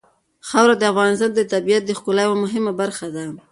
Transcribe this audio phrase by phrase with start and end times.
[0.47, 3.25] خاوره د افغانستان د طبیعت د ښکلا یوه مهمه برخه ده.